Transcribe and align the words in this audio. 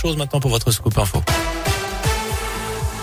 Chose 0.00 0.16
maintenant 0.16 0.38
pour 0.38 0.52
votre 0.52 0.70
scoop 0.70 0.96
info. 0.96 1.20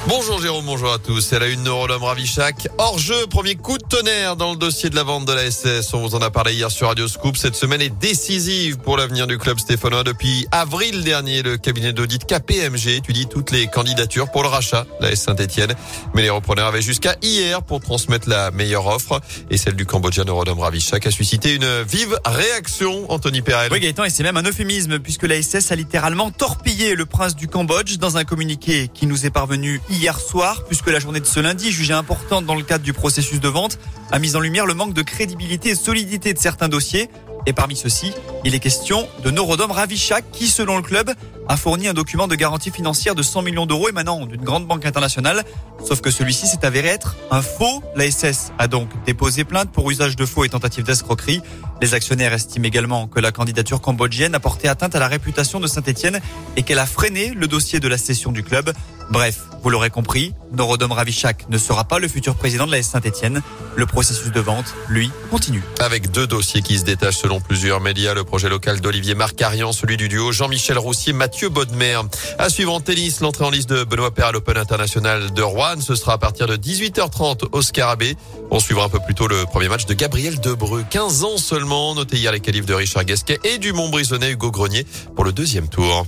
Bonjour 0.07 0.39
Jérôme, 0.39 0.65
bonjour 0.65 0.93
à 0.93 0.99
tous. 0.99 1.19
C'est 1.19 1.39
la 1.39 1.47
une 1.47 1.63
Neurodome 1.63 2.03
Ravichac. 2.03 2.67
Hors 2.77 2.99
jeu, 2.99 3.25
premier 3.27 3.55
coup 3.55 3.79
de 3.79 3.83
tonnerre 3.83 4.35
dans 4.35 4.51
le 4.51 4.57
dossier 4.57 4.91
de 4.91 4.95
la 4.95 5.01
vente 5.01 5.25
de 5.25 5.33
la 5.33 5.49
SS. 5.49 5.95
On 5.95 6.01
vous 6.01 6.13
en 6.13 6.21
a 6.21 6.29
parlé 6.29 6.53
hier 6.53 6.69
sur 6.69 6.89
Radio 6.89 7.07
Scoop. 7.07 7.35
Cette 7.35 7.55
semaine 7.55 7.81
est 7.81 7.89
décisive 7.89 8.77
pour 8.77 8.97
l'avenir 8.97 9.25
du 9.25 9.39
club 9.39 9.57
stéphanois. 9.57 10.03
Depuis 10.03 10.45
avril 10.51 11.03
dernier, 11.03 11.41
le 11.41 11.57
cabinet 11.57 11.91
d'audit 11.91 12.23
KPMG 12.23 12.97
étudie 12.97 13.25
toutes 13.25 13.49
les 13.49 13.65
candidatures 13.65 14.29
pour 14.29 14.43
le 14.43 14.49
rachat 14.49 14.85
de 14.99 15.05
la 15.05 15.11
S 15.11 15.23
Saint-Etienne. 15.23 15.73
Mais 16.13 16.21
les 16.21 16.29
repreneurs 16.29 16.67
avaient 16.67 16.83
jusqu'à 16.83 17.15
hier 17.23 17.63
pour 17.63 17.79
transmettre 17.79 18.29
la 18.29 18.51
meilleure 18.51 18.85
offre. 18.85 19.21
Et 19.49 19.57
celle 19.57 19.75
du 19.75 19.87
Cambodgien 19.87 20.23
Neurodome 20.23 20.59
Ravichac 20.59 21.07
a 21.07 21.11
suscité 21.11 21.55
une 21.55 21.81
vive 21.81 22.15
réaction. 22.25 23.11
Anthony 23.11 23.41
Perel. 23.41 23.71
Oui 23.71 23.79
Gaëtan, 23.79 24.03
et 24.03 24.11
c'est 24.11 24.23
même 24.23 24.37
un 24.37 24.43
euphémisme 24.43 24.99
puisque 24.99 25.23
la 25.23 25.41
SS 25.41 25.71
a 25.71 25.75
littéralement 25.75 26.29
torpillé 26.29 26.93
le 26.93 27.07
prince 27.07 27.35
du 27.35 27.47
Cambodge 27.47 27.97
dans 27.97 28.17
un 28.17 28.23
communiqué 28.23 28.87
qui 28.93 29.07
nous 29.07 29.25
est 29.25 29.31
parvenu 29.31 29.81
soir, 30.19 30.63
puisque 30.65 30.87
la 30.87 30.99
journée 30.99 31.19
de 31.19 31.25
ce 31.25 31.39
lundi, 31.39 31.71
jugée 31.71 31.93
importante 31.93 32.45
dans 32.45 32.55
le 32.55 32.63
cadre 32.63 32.83
du 32.83 32.93
processus 32.93 33.39
de 33.39 33.47
vente, 33.47 33.79
a 34.11 34.19
mis 34.19 34.35
en 34.35 34.39
lumière 34.39 34.65
le 34.65 34.73
manque 34.73 34.93
de 34.93 35.01
crédibilité 35.01 35.69
et 35.69 35.75
solidité 35.75 36.33
de 36.33 36.39
certains 36.39 36.69
dossiers. 36.69 37.09
Et 37.45 37.53
parmi 37.53 37.75
ceux-ci, 37.75 38.11
il 38.45 38.53
est 38.53 38.59
question 38.59 39.07
de 39.23 39.31
Norodom 39.31 39.71
Ravichak, 39.71 40.23
qui, 40.31 40.47
selon 40.47 40.77
le 40.77 40.83
club, 40.83 41.11
a 41.47 41.57
fourni 41.57 41.87
un 41.87 41.93
document 41.93 42.27
de 42.27 42.35
garantie 42.35 42.69
financière 42.69 43.15
de 43.15 43.23
100 43.23 43.41
millions 43.41 43.65
d'euros 43.65 43.89
émanant 43.89 44.27
d'une 44.27 44.43
grande 44.43 44.67
banque 44.67 44.85
internationale. 44.85 45.43
Sauf 45.83 45.99
que 46.01 46.11
celui-ci 46.11 46.45
s'est 46.45 46.63
avéré 46.63 46.89
être 46.89 47.15
un 47.31 47.41
faux. 47.41 47.83
La 47.95 48.09
SS 48.09 48.51
a 48.59 48.67
donc 48.67 48.89
déposé 49.05 49.45
plainte 49.45 49.71
pour 49.71 49.89
usage 49.89 50.15
de 50.15 50.25
faux 50.27 50.43
et 50.43 50.49
tentative 50.49 50.83
d'escroquerie. 50.83 51.41
Les 51.81 51.95
actionnaires 51.95 52.33
estiment 52.33 52.65
également 52.65 53.07
que 53.07 53.19
la 53.19 53.31
candidature 53.31 53.81
cambodgienne 53.81 54.35
a 54.35 54.39
porté 54.39 54.67
atteinte 54.67 54.95
à 54.95 54.99
la 54.99 55.07
réputation 55.07 55.59
de 55.59 55.67
Saint-Etienne 55.67 56.19
et 56.55 56.63
qu'elle 56.63 56.79
a 56.79 56.85
freiné 56.85 57.33
le 57.35 57.47
dossier 57.47 57.79
de 57.79 57.87
la 57.87 57.97
cession 57.97 58.31
du 58.31 58.43
club. 58.43 58.71
Bref, 59.09 59.41
vous 59.61 59.69
l'aurez 59.69 59.89
compris, 59.89 60.33
Norodom 60.51 60.91
Ravichak 60.91 61.47
ne 61.49 61.57
sera 61.57 61.83
pas 61.83 61.99
le 61.99 62.07
futur 62.07 62.35
président 62.35 62.65
de 62.65 62.71
la 62.71 62.81
Saint-Etienne. 62.81 63.41
Le 63.75 63.85
processus 63.85 64.31
de 64.31 64.39
vente, 64.39 64.73
lui, 64.87 65.11
continue. 65.29 65.63
Avec 65.79 66.11
deux 66.11 66.25
dossiers 66.25 66.61
qui 66.61 66.79
se 66.79 66.85
détachent 66.85 67.17
selon 67.17 67.39
plusieurs 67.39 67.81
médias, 67.81 68.13
le 68.13 68.23
projet 68.35 68.49
local 68.49 68.81
d'Olivier 68.81 69.15
Marcarian, 69.15 69.71
celui 69.71 69.95
du 69.95 70.09
duo 70.09 70.33
Jean-Michel 70.33 70.77
Roussier, 70.77 71.13
Mathieu 71.13 71.47
Bodmer. 71.47 72.01
À 72.37 72.49
suivre 72.49 72.73
en 72.73 72.81
tennis, 72.81 73.21
l'entrée 73.21 73.45
en 73.45 73.49
liste 73.49 73.69
de 73.69 73.85
Benoît 73.85 74.13
Paire 74.13 74.25
à 74.25 74.31
l'Open 74.33 74.57
International 74.57 75.31
de 75.31 75.41
Rouen. 75.41 75.79
Ce 75.79 75.95
sera 75.95 76.15
à 76.15 76.17
partir 76.17 76.45
de 76.45 76.57
18h30 76.57 77.45
au 77.53 77.61
Scarabée. 77.61 78.17
On 78.51 78.59
suivra 78.59 78.87
un 78.87 78.89
peu 78.89 78.99
plus 78.99 79.15
tôt 79.15 79.29
le 79.29 79.45
premier 79.45 79.69
match 79.69 79.85
de 79.85 79.93
Gabriel 79.93 80.41
Debreu. 80.41 80.83
15 80.89 81.23
ans 81.23 81.37
seulement, 81.37 81.95
noté 81.95 82.17
hier 82.17 82.33
les 82.33 82.41
qualifs 82.41 82.65
de 82.65 82.73
Richard 82.73 83.05
Gasquet 83.05 83.39
et 83.45 83.57
du 83.57 83.71
Montbrisonnais 83.71 84.31
Hugo 84.31 84.51
Grenier 84.51 84.85
pour 85.15 85.23
le 85.23 85.31
deuxième 85.31 85.69
tour. 85.69 86.05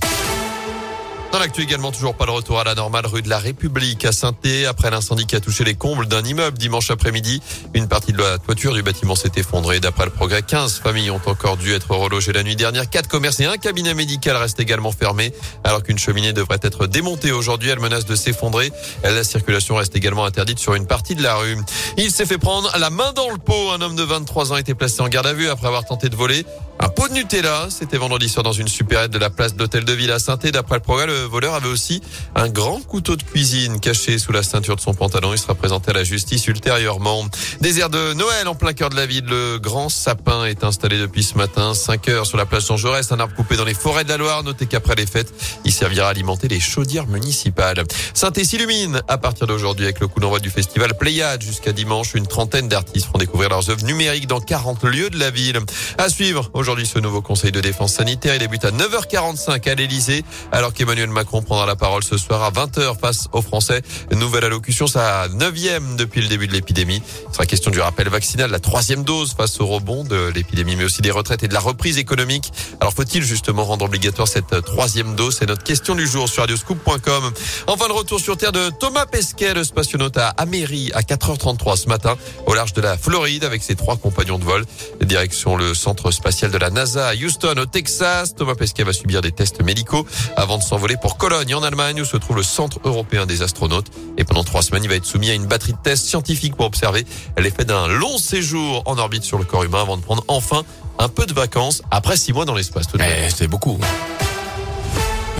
Dans 1.30 1.38
l'actu 1.38 1.60
également, 1.60 1.92
toujours 1.92 2.14
pas 2.14 2.24
de 2.24 2.30
retour 2.30 2.58
à 2.58 2.64
la 2.64 2.74
normale 2.74 3.04
rue 3.06 3.20
de 3.20 3.28
la 3.28 3.38
République 3.38 4.06
à 4.06 4.12
saint 4.12 4.32
après 4.66 4.90
l'incendie 4.90 5.26
qui 5.26 5.36
a 5.36 5.40
touché 5.40 5.62
les 5.62 5.74
combles 5.74 6.06
d'un 6.06 6.24
immeuble 6.24 6.56
dimanche 6.56 6.90
après-midi. 6.90 7.42
Une 7.74 7.86
partie 7.86 8.12
de 8.12 8.18
la 8.18 8.38
toiture 8.38 8.72
du 8.72 8.82
bâtiment 8.82 9.14
s'est 9.14 9.32
effondrée. 9.36 9.78
D'après 9.78 10.06
le 10.06 10.10
progrès, 10.10 10.40
15 10.40 10.78
familles 10.78 11.10
ont 11.10 11.20
encore 11.26 11.58
dû 11.58 11.74
être 11.74 11.90
relogées 11.90 12.32
la 12.32 12.42
nuit 12.42 12.56
dernière. 12.56 12.88
Quatre 12.88 13.08
commerces 13.08 13.40
et 13.40 13.44
un 13.44 13.58
cabinet 13.58 13.92
médical 13.92 14.36
restent 14.36 14.60
également 14.60 14.90
fermés 14.90 15.34
alors 15.64 15.82
qu'une 15.82 15.98
cheminée 15.98 16.32
devrait 16.32 16.60
être 16.62 16.86
démontée 16.86 17.30
aujourd'hui. 17.32 17.68
Elle 17.68 17.80
menace 17.80 18.06
de 18.06 18.16
s'effondrer. 18.16 18.72
La 19.04 19.22
circulation 19.22 19.76
reste 19.76 19.94
également 19.96 20.24
interdite 20.24 20.58
sur 20.58 20.74
une 20.74 20.86
partie 20.86 21.14
de 21.14 21.22
la 21.22 21.36
rue. 21.36 21.58
Il 21.98 22.10
s'est 22.10 22.26
fait 22.26 22.38
prendre 22.38 22.72
la 22.78 22.88
main 22.88 23.12
dans 23.12 23.30
le 23.30 23.38
pot. 23.38 23.72
Un 23.72 23.82
homme 23.82 23.96
de 23.96 24.02
23 24.02 24.52
ans 24.52 24.54
a 24.54 24.60
été 24.60 24.74
placé 24.74 25.02
en 25.02 25.08
garde 25.08 25.26
à 25.26 25.34
vue 25.34 25.48
après 25.50 25.66
avoir 25.66 25.84
tenté 25.84 26.08
de 26.08 26.16
voler 26.16 26.46
un 26.80 26.88
pot 26.88 27.08
de 27.08 27.14
Nutella, 27.14 27.66
c'était 27.70 27.96
vendredi 27.96 28.28
soir 28.28 28.44
dans 28.44 28.52
une 28.52 28.68
supérette 28.68 29.10
de 29.10 29.18
la 29.18 29.30
place 29.30 29.54
de 29.54 29.58
l'hôtel 29.58 29.84
de 29.84 29.92
ville 29.92 30.12
à 30.12 30.20
saint 30.20 30.36
D'après 30.36 30.76
le 30.76 30.80
progrès, 30.80 31.06
voleur 31.24 31.54
avait 31.54 31.68
aussi 31.68 32.00
un 32.34 32.48
grand 32.48 32.80
couteau 32.80 33.16
de 33.16 33.22
cuisine 33.22 33.80
caché 33.80 34.18
sous 34.18 34.32
la 34.32 34.42
ceinture 34.42 34.76
de 34.76 34.80
son 34.80 34.94
pantalon. 34.94 35.32
Il 35.32 35.38
sera 35.38 35.54
présenté 35.54 35.90
à 35.90 35.94
la 35.94 36.04
justice 36.04 36.46
ultérieurement. 36.46 37.26
Désert 37.60 37.90
de 37.90 38.12
Noël 38.14 38.48
en 38.48 38.54
plein 38.54 38.72
cœur 38.72 38.90
de 38.90 38.96
la 38.96 39.06
ville. 39.06 39.24
Le 39.26 39.58
grand 39.58 39.88
sapin 39.88 40.44
est 40.44 40.64
installé 40.64 40.98
depuis 40.98 41.22
ce 41.22 41.36
matin, 41.36 41.74
5 41.74 42.08
heures 42.08 42.26
sur 42.26 42.38
la 42.38 42.46
place 42.46 42.66
Jean 42.66 42.76
Jaurès. 42.76 43.10
Un 43.12 43.20
arbre 43.20 43.34
coupé 43.34 43.56
dans 43.56 43.64
les 43.64 43.74
forêts 43.74 44.04
de 44.04 44.08
la 44.08 44.16
Loire. 44.16 44.42
Notez 44.42 44.66
qu'après 44.66 44.94
les 44.94 45.06
fêtes, 45.06 45.32
il 45.64 45.72
servira 45.72 46.06
à 46.06 46.10
alimenter 46.10 46.48
les 46.48 46.60
chaudières 46.60 47.06
municipales. 47.06 47.84
saint 48.14 48.32
s'illumine 48.34 49.02
à 49.08 49.18
partir 49.18 49.46
d'aujourd'hui 49.46 49.84
avec 49.84 50.00
le 50.00 50.08
coup 50.08 50.20
d'envoi 50.20 50.38
du 50.38 50.50
festival 50.50 50.96
Pléiade 50.96 51.42
jusqu'à 51.42 51.72
dimanche. 51.72 52.14
Une 52.14 52.26
trentaine 52.26 52.68
d'artistes 52.68 53.06
feront 53.06 53.18
découvrir 53.18 53.50
leurs 53.50 53.70
œuvres 53.70 53.84
numériques 53.84 54.26
dans 54.26 54.40
40 54.40 54.84
lieux 54.84 55.10
de 55.10 55.18
la 55.18 55.30
ville. 55.30 55.58
À 55.98 56.08
suivre 56.08 56.50
aujourd'hui 56.54 56.86
ce 56.86 56.98
nouveau 56.98 57.22
conseil 57.22 57.52
de 57.52 57.60
défense 57.60 57.94
sanitaire. 57.94 58.34
Il 58.34 58.40
débute 58.40 58.64
à 58.64 58.70
9h45 58.70 59.68
à 59.68 59.74
l'Elysée, 59.74 60.24
alors 60.52 60.72
qu'Emmanuel 60.72 61.07
Macron 61.10 61.42
prendra 61.42 61.66
la 61.66 61.76
parole 61.76 62.02
ce 62.02 62.16
soir 62.16 62.42
à 62.42 62.50
20h 62.50 62.98
face 62.98 63.28
aux 63.32 63.42
Français. 63.42 63.82
nouvelle 64.12 64.44
allocution, 64.44 64.86
sa 64.86 65.28
neuvième 65.28 65.96
depuis 65.96 66.20
le 66.20 66.28
début 66.28 66.46
de 66.46 66.52
l'épidémie. 66.52 67.02
Il 67.28 67.32
sera 67.34 67.46
question 67.46 67.70
du 67.70 67.80
rappel 67.80 68.08
vaccinal, 68.08 68.50
la 68.50 68.58
troisième 68.58 69.04
dose 69.04 69.34
face 69.34 69.60
au 69.60 69.66
rebond 69.66 70.04
de 70.04 70.30
l'épidémie, 70.34 70.76
mais 70.76 70.84
aussi 70.84 71.02
des 71.02 71.10
retraites 71.10 71.42
et 71.42 71.48
de 71.48 71.54
la 71.54 71.60
reprise 71.60 71.98
économique. 71.98 72.52
Alors 72.80 72.92
faut-il 72.92 73.22
justement 73.22 73.64
rendre 73.64 73.84
obligatoire 73.84 74.28
cette 74.28 74.62
troisième 74.64 75.14
dose? 75.14 75.36
C'est 75.38 75.46
notre 75.46 75.64
question 75.64 75.94
du 75.94 76.06
jour 76.06 76.28
sur 76.28 76.42
radioscoop.com. 76.42 77.32
Enfin, 77.66 77.88
le 77.88 77.94
retour 77.94 78.20
sur 78.20 78.36
Terre 78.36 78.52
de 78.52 78.70
Thomas 78.78 79.06
Pesquet, 79.06 79.54
le 79.54 79.64
spationaute 79.64 80.16
à 80.16 80.28
Améry 80.28 80.90
à 80.94 81.02
4h33 81.02 81.76
ce 81.76 81.88
matin, 81.88 82.16
au 82.46 82.54
large 82.54 82.72
de 82.72 82.80
la 82.80 82.96
Floride, 82.96 83.44
avec 83.44 83.62
ses 83.62 83.74
trois 83.74 83.96
compagnons 83.96 84.38
de 84.38 84.44
vol. 84.44 84.64
Direction 85.02 85.56
le 85.56 85.74
centre 85.74 86.10
spatial 86.10 86.50
de 86.50 86.58
la 86.58 86.70
NASA 86.70 87.08
à 87.08 87.14
Houston, 87.14 87.54
au 87.56 87.66
Texas. 87.66 88.34
Thomas 88.34 88.54
Pesquet 88.54 88.84
va 88.84 88.92
subir 88.92 89.20
des 89.20 89.32
tests 89.32 89.62
médicaux 89.62 90.06
avant 90.36 90.58
de 90.58 90.62
s'envoler 90.62 90.96
pour 91.00 91.16
Cologne, 91.16 91.54
en 91.54 91.62
Allemagne, 91.62 92.00
où 92.00 92.04
se 92.04 92.16
trouve 92.16 92.36
le 92.36 92.42
Centre 92.42 92.80
européen 92.84 93.26
des 93.26 93.42
astronautes. 93.42 93.90
Et 94.16 94.24
pendant 94.24 94.44
trois 94.44 94.62
semaines, 94.62 94.84
il 94.84 94.88
va 94.88 94.96
être 94.96 95.04
soumis 95.04 95.30
à 95.30 95.34
une 95.34 95.46
batterie 95.46 95.72
de 95.72 95.78
tests 95.82 96.06
scientifiques 96.06 96.56
pour 96.56 96.66
observer 96.66 97.04
l'effet 97.36 97.64
d'un 97.64 97.88
long 97.88 98.18
séjour 98.18 98.82
en 98.86 98.98
orbite 98.98 99.24
sur 99.24 99.38
le 99.38 99.44
corps 99.44 99.64
humain 99.64 99.82
avant 99.82 99.96
de 99.96 100.02
prendre 100.02 100.24
enfin 100.28 100.64
un 100.98 101.08
peu 101.08 101.26
de 101.26 101.32
vacances 101.32 101.82
après 101.90 102.16
six 102.16 102.32
mois 102.32 102.44
dans 102.44 102.54
l'espace. 102.54 102.86
Eh, 102.98 103.30
c'est 103.30 103.48
beaucoup. 103.48 103.78